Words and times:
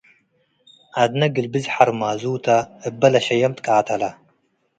ዐድነ 0.99 1.21
ግልብዝ 1.35 1.65
ሐርማዙታ- 1.73 2.45
እበ 2.87 3.01
ለሸየም 3.13 3.53
ትቃተለ 3.57 4.01